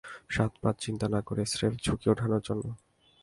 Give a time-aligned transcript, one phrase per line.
[0.29, 2.65] সাত-পাঁচ চিন্তা না করে, স্রেফ ঝুঁকি ওঠানোর জন্য।